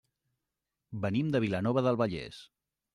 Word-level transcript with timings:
Venim 1.05 1.31
de 1.37 1.43
Vilanova 1.47 1.87
del 1.91 2.05
Vallès. 2.05 2.45